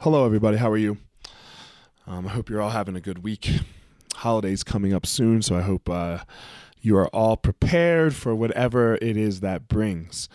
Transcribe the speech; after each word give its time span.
Hello, 0.00 0.26
everybody. 0.26 0.58
How 0.58 0.70
are 0.70 0.76
you? 0.76 0.98
Um, 2.06 2.26
I 2.26 2.30
hope 2.30 2.50
you're 2.50 2.60
all 2.60 2.68
having 2.68 2.96
a 2.96 3.00
good 3.00 3.24
week. 3.24 3.60
Holidays 4.16 4.62
coming 4.62 4.92
up 4.92 5.06
soon, 5.06 5.40
so 5.40 5.56
I 5.56 5.62
hope 5.62 5.88
uh, 5.88 6.18
you 6.82 6.98
are 6.98 7.08
all 7.08 7.38
prepared 7.38 8.14
for 8.14 8.34
whatever 8.34 8.96
it 8.96 9.16
is 9.16 9.40
that 9.40 9.68
brings. 9.68 10.28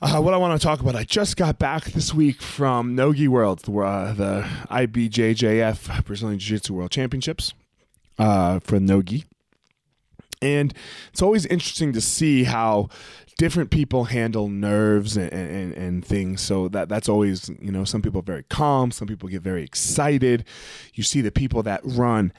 Uh, 0.00 0.20
what 0.20 0.34
I 0.34 0.36
want 0.36 0.58
to 0.58 0.64
talk 0.64 0.78
about, 0.78 0.94
I 0.94 1.02
just 1.02 1.36
got 1.36 1.58
back 1.58 1.86
this 1.86 2.14
week 2.14 2.40
from 2.40 2.94
Nogi 2.94 3.26
World, 3.26 3.58
the, 3.60 3.72
uh, 3.72 4.12
the 4.12 4.48
IBJJF 4.70 6.04
Brazilian 6.04 6.38
Jiu 6.38 6.56
Jitsu 6.56 6.74
World 6.74 6.92
Championships 6.92 7.54
uh, 8.20 8.60
for 8.60 8.78
Nogi. 8.78 9.24
And 10.42 10.74
it's 11.10 11.22
always 11.22 11.46
interesting 11.46 11.92
to 11.92 12.00
see 12.00 12.44
how 12.44 12.88
different 13.38 13.70
people 13.70 14.04
handle 14.04 14.48
nerves 14.48 15.16
and, 15.16 15.32
and, 15.32 15.72
and 15.74 16.04
things. 16.04 16.40
So 16.40 16.68
that 16.68 16.88
that's 16.88 17.08
always, 17.08 17.48
you 17.60 17.72
know, 17.72 17.84
some 17.84 18.02
people 18.02 18.20
are 18.20 18.24
very 18.24 18.44
calm, 18.44 18.90
some 18.90 19.08
people 19.08 19.28
get 19.28 19.42
very 19.42 19.62
excited. 19.62 20.44
You 20.94 21.02
see 21.02 21.20
the 21.20 21.32
people 21.32 21.62
that 21.64 21.80
run 21.84 22.32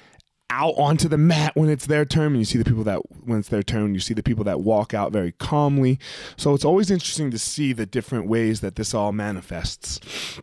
out 0.49 0.75
onto 0.77 1.07
the 1.07 1.17
mat 1.17 1.55
when 1.55 1.69
it's 1.69 1.87
their 1.87 2.05
turn 2.05 2.27
and 2.27 2.37
you 2.37 2.45
see 2.45 2.57
the 2.57 2.65
people 2.65 2.83
that 2.83 2.99
when 3.25 3.39
it's 3.39 3.49
their 3.49 3.63
turn 3.63 3.95
you 3.95 3.99
see 3.99 4.13
the 4.13 4.21
people 4.21 4.43
that 4.43 4.61
walk 4.61 4.93
out 4.93 5.11
very 5.11 5.31
calmly 5.31 5.97
so 6.37 6.53
it's 6.53 6.63
always 6.63 6.91
interesting 6.91 7.31
to 7.31 7.39
see 7.39 7.73
the 7.73 7.85
different 7.85 8.27
ways 8.27 8.61
that 8.61 8.75
this 8.75 8.93
all 8.93 9.11
manifests 9.11 10.39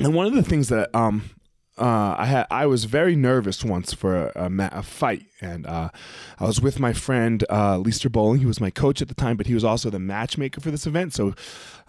and 0.00 0.14
one 0.14 0.26
of 0.26 0.34
the 0.34 0.42
things 0.42 0.68
that 0.68 0.94
um 0.94 1.30
uh, 1.78 2.14
I 2.18 2.26
had 2.26 2.46
I 2.50 2.66
was 2.66 2.84
very 2.86 3.14
nervous 3.16 3.62
once 3.62 3.92
for 3.92 4.16
a, 4.16 4.32
a, 4.34 4.68
a 4.78 4.82
fight, 4.82 5.26
and 5.40 5.66
uh, 5.66 5.90
I 6.38 6.44
was 6.44 6.60
with 6.60 6.80
my 6.80 6.92
friend 6.92 7.44
uh, 7.50 7.78
Leister 7.78 8.08
Bowling. 8.08 8.40
He 8.40 8.46
was 8.46 8.60
my 8.60 8.70
coach 8.70 9.02
at 9.02 9.08
the 9.08 9.14
time, 9.14 9.36
but 9.36 9.46
he 9.46 9.54
was 9.54 9.64
also 9.64 9.90
the 9.90 9.98
matchmaker 9.98 10.60
for 10.60 10.70
this 10.70 10.86
event, 10.86 11.12
so 11.12 11.34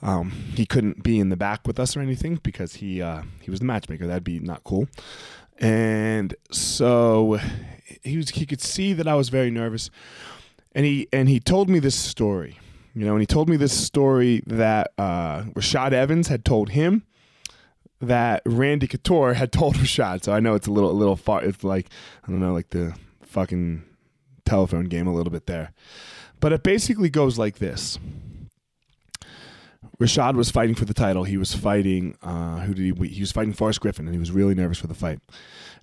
um, 0.02 0.32
he 0.56 0.66
couldn't 0.66 1.04
be 1.04 1.20
in 1.20 1.30
the 1.30 1.38
back 1.38 1.66
with 1.66 1.80
us 1.80 1.96
or 1.96 2.02
anything 2.02 2.40
because 2.44 2.76
he 2.76 3.02
uh, 3.02 3.22
he 3.42 3.50
was 3.50 3.62
the 3.62 3.66
matchmaker. 3.66 4.06
That'd 4.06 4.24
be 4.24 4.40
not 4.40 4.64
cool. 4.64 4.90
And 5.58 6.36
so 6.52 7.40
he 8.04 8.18
was 8.18 8.30
he 8.32 8.46
could 8.46 8.62
see 8.62 8.92
that 8.94 9.08
I 9.08 9.16
was 9.16 9.30
very 9.30 9.50
nervous, 9.50 9.90
and 10.76 10.86
he 10.86 11.08
and 11.14 11.30
he 11.30 11.40
told 11.40 11.70
me 11.70 11.80
this 11.80 11.96
story. 11.96 12.60
You 12.94 13.06
know, 13.06 13.12
and 13.12 13.22
he 13.22 13.28
told 13.28 13.48
me 13.48 13.58
this 13.58 13.74
story 13.74 14.42
that 14.48 14.92
uh, 14.98 15.44
Rashad 15.54 15.94
Evans 15.94 16.30
had 16.30 16.44
told 16.44 16.70
him 16.70 17.04
that 18.00 18.42
Randy 18.46 18.88
Couture 18.88 19.34
had 19.34 19.52
told 19.52 19.76
Rashad. 19.76 20.24
So 20.24 20.34
I 20.34 20.40
know 20.40 20.56
it's 20.56 20.68
a 20.68 20.72
little 20.72 20.92
a 20.92 20.94
little 20.94 21.16
far. 21.16 21.44
It's 21.44 21.64
like 21.64 21.88
I 22.24 22.32
don't 22.32 22.40
know, 22.40 22.54
like 22.54 22.70
the 22.70 22.96
fucking 23.24 23.84
telephone 24.46 24.86
game 24.86 25.08
a 25.08 25.14
little 25.14 25.32
bit 25.32 25.46
there. 25.46 25.74
But 26.40 26.54
it 26.54 26.64
basically 26.64 27.10
goes 27.10 27.38
like 27.38 27.58
this. 27.58 27.98
Rashad 30.00 30.36
was 30.36 30.52
fighting 30.52 30.76
for 30.76 30.86
the 30.86 30.94
title. 30.94 31.24
He 31.24 31.38
was 31.38 31.56
fighting. 31.56 32.16
Uh, 32.22 32.60
who 32.60 32.74
did 32.74 32.98
he? 32.98 33.08
He 33.08 33.22
was 33.22 33.32
fighting 33.32 33.54
Forrest 33.54 33.82
Griffin, 33.82 34.06
and 34.06 34.14
he 34.14 34.20
was 34.20 34.32
really 34.32 34.54
nervous 34.54 34.78
for 34.78 34.88
the 34.88 34.94
fight. 34.94 35.20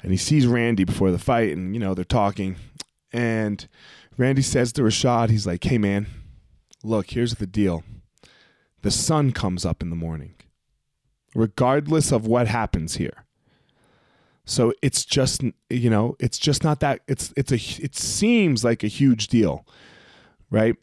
And 0.03 0.13
he 0.13 0.17
sees 0.17 0.47
Randy 0.47 0.85
before 0.85 1.11
the 1.11 1.19
fight, 1.19 1.53
and 1.53 1.75
you 1.75 1.81
know 1.81 1.95
they're 1.95 2.05
talking. 2.05 2.57
And 3.13 3.67
Randy 4.17 4.43
says 4.43 4.73
to 4.73 4.83
Rashad, 4.83 5.31
he's 5.31 5.47
like, 5.47 5.65
"Hey 5.65 5.79
man, 5.79 6.07
look, 6.85 7.11
here's 7.11 7.37
the 7.37 7.47
deal. 7.47 7.83
The 8.83 8.93
sun 8.93 9.33
comes 9.33 9.65
up 9.65 9.83
in 9.83 9.91
the 9.91 9.97
morning 9.97 10.35
regardless 11.35 12.13
of 12.13 12.27
what 12.27 12.47
happens 12.47 12.97
here. 12.97 13.25
So 14.45 14.73
it's 14.83 15.05
just 15.05 15.43
you 15.71 15.91
know 15.91 16.17
it's 16.21 16.39
just 16.39 16.65
not 16.65 16.81
that 16.81 17.01
it's 17.09 17.33
it's 17.37 17.51
a 17.51 17.83
it 17.83 17.97
seems 17.97 18.65
like 18.65 18.85
a 18.85 18.89
huge 18.89 19.29
deal, 19.29 19.67
right? 20.51 20.77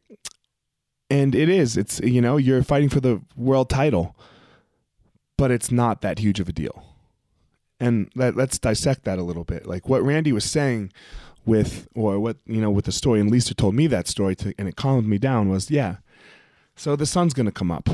And 1.09 1.35
it 1.35 1.49
is. 1.49 1.77
It's 1.77 1.99
you 1.99 2.21
know 2.21 2.37
you're 2.37 2.63
fighting 2.63 2.89
for 2.89 2.99
the 2.99 3.21
world 3.35 3.69
title, 3.69 4.15
but 5.37 5.51
it's 5.51 5.71
not 5.71 6.01
that 6.01 6.19
huge 6.19 6.39
of 6.39 6.49
a 6.49 6.53
deal. 6.53 6.83
And 7.79 8.11
let, 8.15 8.35
let's 8.35 8.59
dissect 8.59 9.05
that 9.05 9.17
a 9.17 9.23
little 9.23 9.43
bit. 9.43 9.65
Like 9.65 9.87
what 9.89 10.03
Randy 10.03 10.31
was 10.31 10.45
saying 10.45 10.91
with 11.45 11.87
or 11.95 12.19
what 12.19 12.37
you 12.45 12.61
know 12.61 12.71
with 12.71 12.85
the 12.85 12.91
story 12.91 13.19
and 13.19 13.29
Lisa 13.29 13.53
told 13.53 13.75
me 13.75 13.85
that 13.87 14.07
story 14.07 14.35
to, 14.35 14.53
and 14.57 14.67
it 14.67 14.75
calmed 14.75 15.07
me 15.07 15.19
down 15.19 15.49
was 15.49 15.69
yeah. 15.69 15.97
So 16.75 16.95
the 16.95 17.05
sun's 17.05 17.35
going 17.35 17.45
to 17.45 17.51
come 17.51 17.69
up 17.69 17.89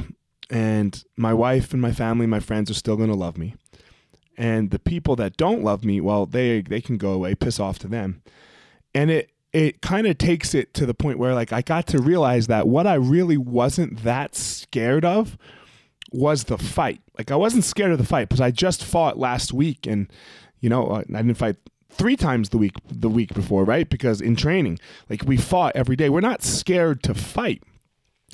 and 0.50 1.03
my 1.16 1.34
wife 1.34 1.74
and 1.74 1.81
my 1.81 1.91
family, 1.91 2.25
my 2.25 2.40
friends 2.40 2.72
are 2.72 2.75
still 2.75 2.96
going 2.96 3.09
to 3.09 3.16
love 3.16 3.38
me. 3.38 3.56
And 4.38 4.69
the 4.69 4.80
people 4.80 5.16
that 5.16 5.35
don't 5.35 5.63
love 5.63 5.84
me, 5.84 6.00
well, 6.00 6.25
they 6.25 6.62
they 6.62 6.81
can 6.81 6.97
go 6.97 7.12
away, 7.12 7.35
piss 7.35 7.59
off 7.59 7.80
to 7.80 7.88
them. 7.88 8.22
And 8.94 9.09
it 9.09 9.31
it 9.52 9.81
kind 9.81 10.06
of 10.06 10.18
takes 10.18 10.53
it 10.53 10.74
to 10.75 10.86
the 10.86 10.94
point 10.94 11.18
where 11.18 11.34
like 11.34 11.52
I 11.52 11.62
got 11.62 11.88
to 11.88 12.00
realize 12.00 12.47
that 12.47 12.68
what 12.68 12.86
I 12.86 12.94
really 12.96 13.38
wasn't 13.38 14.03
that 14.03 14.36
scared 14.36 15.03
of 15.03 15.38
was 16.12 16.46
the 16.46 16.57
fight. 16.57 17.02
Like 17.18 17.31
I 17.31 17.36
wasn't 17.36 17.63
scared 17.63 17.91
of 17.91 17.97
the 17.97 18.06
fight 18.06 18.30
because 18.30 18.41
I 18.41 18.52
just 18.52 18.84
fought 18.84 19.18
last 19.18 19.53
week 19.53 19.88
and 19.88 20.12
you 20.59 20.69
know, 20.69 20.88
uh, 20.88 21.03
I 21.09 21.22
didn't 21.22 21.36
fight 21.36 21.56
three 21.90 22.16
times 22.16 22.50
the 22.50 22.57
week 22.57 22.75
the 22.91 23.09
week 23.09 23.34
before, 23.34 23.63
right? 23.63 23.90
Because 23.90 24.22
in 24.22 24.36
training, 24.36 24.80
like 25.09 25.24
we 25.24 25.38
fought 25.38 25.75
every 25.75 25.96
day. 25.96 26.09
We're 26.09 26.22
not 26.22 26.44
scared 26.44 27.02
to 27.03 27.16
fight 27.16 27.63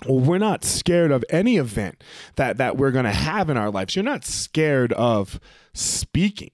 we're 0.07 0.37
not 0.37 0.63
scared 0.63 1.11
of 1.11 1.23
any 1.29 1.57
event 1.57 2.03
that 2.35 2.57
that 2.57 2.77
we're 2.77 2.91
going 2.91 3.05
to 3.05 3.11
have 3.11 3.49
in 3.49 3.57
our 3.57 3.71
lives. 3.71 3.95
You're 3.95 4.03
not 4.03 4.25
scared 4.25 4.93
of 4.93 5.39
speaking. 5.73 6.51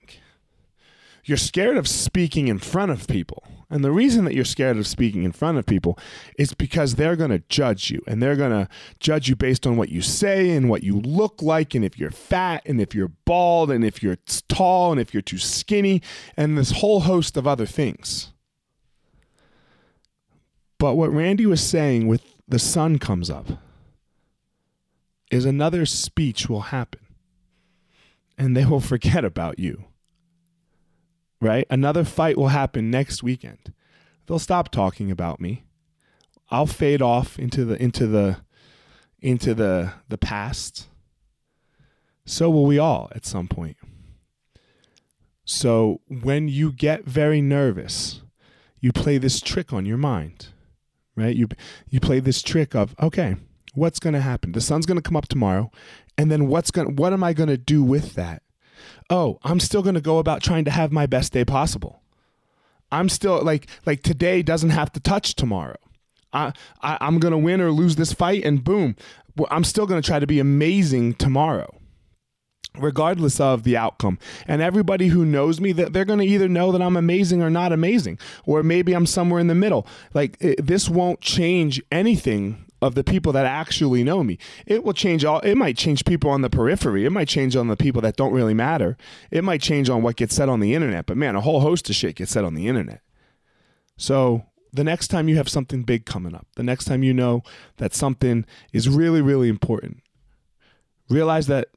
You're 1.23 1.37
scared 1.37 1.77
of 1.77 1.87
speaking 1.87 2.47
in 2.47 2.59
front 2.59 2.91
of 2.91 3.07
people. 3.07 3.43
And 3.69 3.83
the 3.83 3.91
reason 3.91 4.25
that 4.25 4.33
you're 4.33 4.45
scared 4.45 4.77
of 4.77 4.87
speaking 4.87 5.23
in 5.23 5.31
front 5.31 5.59
of 5.59 5.65
people 5.67 5.97
is 6.39 6.55
because 6.55 6.95
they're 6.95 7.15
going 7.15 7.29
to 7.29 7.43
judge 7.49 7.91
you 7.91 8.01
and 8.07 8.21
they're 8.21 8.35
going 8.35 8.51
to 8.51 8.67
judge 8.99 9.29
you 9.29 9.35
based 9.35 9.67
on 9.67 9.77
what 9.77 9.89
you 9.89 10.01
say 10.01 10.49
and 10.49 10.69
what 10.69 10.81
you 10.81 10.99
look 10.99 11.41
like 11.43 11.75
and 11.75 11.85
if 11.85 11.99
you're 11.99 12.09
fat 12.09 12.63
and 12.65 12.81
if 12.81 12.95
you're 12.95 13.11
bald 13.25 13.69
and 13.69 13.85
if 13.85 14.01
you're 14.01 14.17
tall 14.47 14.91
and 14.91 14.99
if 14.99 15.13
you're 15.13 15.21
too 15.21 15.37
skinny 15.37 16.01
and 16.35 16.57
this 16.57 16.71
whole 16.71 17.01
host 17.01 17.37
of 17.37 17.45
other 17.45 17.67
things. 17.67 18.33
But 20.79 20.95
what 20.95 21.11
Randy 21.11 21.45
was 21.45 21.61
saying 21.61 22.07
with 22.07 22.23
the 22.49 22.59
sun 22.59 22.97
comes 22.97 23.29
up, 23.29 23.47
is 25.31 25.45
another 25.45 25.85
speech 25.85 26.49
will 26.49 26.61
happen 26.61 27.01
and 28.37 28.57
they 28.57 28.65
will 28.65 28.79
forget 28.93 29.23
about 29.23 29.59
you. 29.59 29.85
Right? 31.39 31.65
Another 31.69 32.03
fight 32.03 32.37
will 32.37 32.49
happen 32.49 32.91
next 32.91 33.23
weekend. 33.23 33.73
They'll 34.25 34.39
stop 34.39 34.71
talking 34.71 35.09
about 35.09 35.39
me. 35.39 35.63
I'll 36.49 36.65
fade 36.65 37.01
off 37.01 37.39
into 37.39 37.63
the 37.63 37.81
into 37.81 38.07
the 38.07 38.37
into 39.21 39.53
the 39.53 39.93
the 40.09 40.17
past. 40.17 40.87
So 42.25 42.49
will 42.49 42.65
we 42.65 42.77
all 42.77 43.09
at 43.15 43.25
some 43.25 43.47
point. 43.47 43.77
So 45.45 46.01
when 46.07 46.47
you 46.47 46.71
get 46.71 47.05
very 47.05 47.41
nervous, 47.41 48.21
you 48.79 48.91
play 48.91 49.17
this 49.17 49.39
trick 49.39 49.71
on 49.71 49.85
your 49.85 49.97
mind 49.97 50.49
right? 51.19 51.35
You 51.35 51.47
you 51.89 51.99
play 51.99 52.19
this 52.19 52.41
trick 52.41 52.75
of 52.75 52.95
okay, 53.01 53.35
what's 53.73 53.99
going 53.99 54.13
to 54.13 54.21
happen? 54.21 54.51
The 54.51 54.61
sun's 54.61 54.85
going 54.85 54.97
to 54.97 55.07
come 55.07 55.15
up 55.15 55.27
tomorrow, 55.27 55.71
and 56.17 56.31
then 56.31 56.47
what's 56.47 56.71
going 56.71 56.95
what 56.95 57.13
am 57.13 57.23
I 57.23 57.33
going 57.33 57.49
to 57.49 57.57
do 57.57 57.83
with 57.83 58.15
that? 58.15 58.43
Oh, 59.09 59.39
I'm 59.43 59.59
still 59.59 59.81
going 59.81 59.95
to 59.95 60.01
go 60.01 60.19
about 60.19 60.41
trying 60.41 60.65
to 60.65 60.71
have 60.71 60.91
my 60.91 61.05
best 61.05 61.33
day 61.33 61.45
possible. 61.45 62.01
I'm 62.91 63.09
still 63.09 63.43
like 63.43 63.67
like 63.85 64.03
today 64.03 64.41
doesn't 64.41 64.71
have 64.71 64.91
to 64.93 64.99
touch 64.99 65.35
tomorrow. 65.35 65.77
I, 66.33 66.53
I 66.81 66.97
I'm 67.01 67.19
going 67.19 67.31
to 67.31 67.37
win 67.37 67.61
or 67.61 67.71
lose 67.71 67.95
this 67.95 68.13
fight, 68.13 68.43
and 68.43 68.63
boom, 68.63 68.95
I'm 69.49 69.63
still 69.63 69.85
going 69.85 70.01
to 70.01 70.05
try 70.05 70.19
to 70.19 70.27
be 70.27 70.39
amazing 70.39 71.13
tomorrow 71.15 71.78
regardless 72.81 73.39
of 73.39 73.63
the 73.63 73.77
outcome. 73.77 74.19
And 74.47 74.61
everybody 74.61 75.07
who 75.07 75.25
knows 75.25 75.59
me 75.59 75.71
that 75.73 75.93
they're 75.93 76.05
going 76.05 76.19
to 76.19 76.25
either 76.25 76.47
know 76.47 76.71
that 76.71 76.81
I'm 76.81 76.97
amazing 76.97 77.41
or 77.41 77.49
not 77.49 77.71
amazing 77.71 78.19
or 78.45 78.63
maybe 78.63 78.93
I'm 78.93 79.05
somewhere 79.05 79.39
in 79.39 79.47
the 79.47 79.55
middle. 79.55 79.87
Like 80.13 80.37
it, 80.39 80.65
this 80.65 80.89
won't 80.89 81.21
change 81.21 81.81
anything 81.91 82.65
of 82.81 82.95
the 82.95 83.03
people 83.03 83.33
that 83.33 83.45
actually 83.45 84.03
know 84.03 84.23
me. 84.23 84.37
It 84.65 84.83
will 84.83 84.93
change 84.93 85.25
all 85.25 85.39
it 85.39 85.55
might 85.55 85.77
change 85.77 86.05
people 86.05 86.29
on 86.29 86.41
the 86.41 86.49
periphery. 86.49 87.05
It 87.05 87.11
might 87.11 87.27
change 87.27 87.55
on 87.55 87.67
the 87.67 87.77
people 87.77 88.01
that 88.01 88.15
don't 88.15 88.33
really 88.33 88.53
matter. 88.53 88.97
It 89.31 89.43
might 89.43 89.61
change 89.61 89.89
on 89.89 90.01
what 90.01 90.15
gets 90.15 90.35
said 90.35 90.49
on 90.49 90.59
the 90.59 90.73
internet, 90.73 91.05
but 91.05 91.17
man, 91.17 91.35
a 91.35 91.41
whole 91.41 91.59
host 91.59 91.89
of 91.89 91.95
shit 91.95 92.15
gets 92.15 92.31
said 92.31 92.43
on 92.43 92.53
the 92.53 92.67
internet. 92.67 93.01
So, 93.97 94.45
the 94.71 94.83
next 94.83 95.07
time 95.07 95.27
you 95.27 95.35
have 95.35 95.49
something 95.49 95.81
big 95.81 96.05
coming 96.05 96.35
up, 96.35 96.47
the 96.55 96.63
next 96.63 96.85
time 96.85 97.01
you 97.01 97.13
know 97.13 97.41
that 97.77 97.93
something 97.93 98.45
is 98.71 98.87
really 98.87 99.21
really 99.21 99.49
important, 99.49 100.01
realize 101.09 101.47
that 101.47 101.69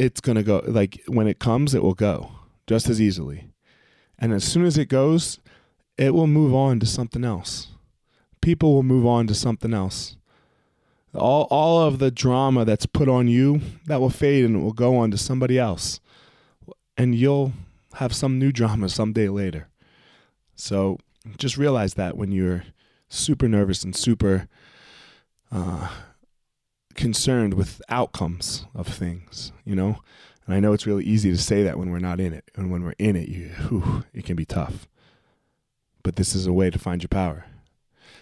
it's 0.00 0.20
going 0.20 0.36
to 0.36 0.42
go 0.42 0.62
like 0.66 1.02
when 1.06 1.28
it 1.28 1.38
comes 1.38 1.74
it 1.74 1.82
will 1.82 1.94
go 1.94 2.32
just 2.66 2.88
as 2.88 3.00
easily. 3.00 3.52
And 4.18 4.32
as 4.32 4.44
soon 4.44 4.64
as 4.64 4.78
it 4.78 4.86
goes 4.86 5.38
it 5.98 6.14
will 6.14 6.26
move 6.26 6.54
on 6.54 6.80
to 6.80 6.86
something 6.86 7.24
else. 7.24 7.68
People 8.40 8.72
will 8.72 8.82
move 8.82 9.06
on 9.06 9.26
to 9.26 9.34
something 9.34 9.74
else. 9.74 10.16
All 11.14 11.46
all 11.50 11.82
of 11.82 11.98
the 11.98 12.10
drama 12.10 12.64
that's 12.64 12.86
put 12.86 13.08
on 13.08 13.28
you 13.28 13.60
that 13.86 14.00
will 14.00 14.10
fade 14.10 14.46
and 14.46 14.56
it 14.56 14.60
will 14.60 14.72
go 14.72 14.96
on 14.96 15.10
to 15.10 15.18
somebody 15.18 15.58
else. 15.58 16.00
And 16.96 17.14
you'll 17.14 17.52
have 17.94 18.14
some 18.14 18.38
new 18.38 18.52
drama 18.52 18.88
someday 18.88 19.28
later. 19.28 19.68
So 20.54 20.98
just 21.36 21.58
realize 21.58 21.94
that 21.94 22.16
when 22.16 22.32
you're 22.32 22.64
super 23.10 23.48
nervous 23.48 23.84
and 23.84 23.94
super 23.94 24.48
uh, 25.52 25.88
concerned 27.00 27.54
with 27.54 27.80
outcomes 27.88 28.66
of 28.74 28.86
things, 28.86 29.52
you 29.64 29.74
know? 29.74 29.98
And 30.46 30.54
I 30.54 30.60
know 30.60 30.72
it's 30.72 30.86
really 30.86 31.04
easy 31.04 31.30
to 31.30 31.38
say 31.38 31.62
that 31.62 31.78
when 31.78 31.90
we're 31.90 31.98
not 31.98 32.20
in 32.20 32.32
it. 32.32 32.50
And 32.54 32.70
when 32.70 32.84
we're 32.84 32.94
in 32.98 33.16
it, 33.16 33.28
you, 33.28 33.48
whew, 33.68 34.04
it 34.12 34.24
can 34.24 34.36
be 34.36 34.44
tough. 34.44 34.86
But 36.02 36.16
this 36.16 36.34
is 36.34 36.46
a 36.46 36.52
way 36.52 36.70
to 36.70 36.78
find 36.78 37.02
your 37.02 37.08
power. 37.08 37.46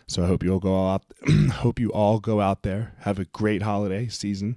So 0.07 0.23
I 0.23 0.27
hope 0.27 0.43
you 0.43 0.53
all 0.53 0.61
go 0.61 0.89
out 0.89 1.05
hope 1.53 1.79
you 1.79 1.91
all 1.93 2.19
go 2.19 2.41
out 2.41 2.63
there, 2.63 2.95
have 3.01 3.19
a 3.19 3.27
great 3.27 3.63
holiday 3.63 4.09
season 4.09 4.57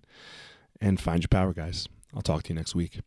and 0.80 1.00
find 1.00 1.24
your 1.24 1.28
power 1.28 1.54
guys. 1.54 1.88
I'll 2.16 2.22
talk 2.22 2.44
to 2.44 2.50
you 2.50 2.56
next 2.56 2.76
week. 2.76 3.02